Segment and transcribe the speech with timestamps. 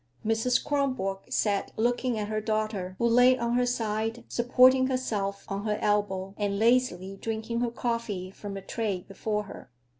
[0.25, 0.65] Mrs.
[0.65, 5.77] Kronborg sat looking at her daughter, who lay on her side, supporting herself on her
[5.79, 9.69] elbow and lazily drinking her coffee from the tray before her.